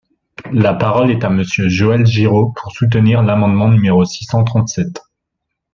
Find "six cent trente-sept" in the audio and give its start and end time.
4.03-4.99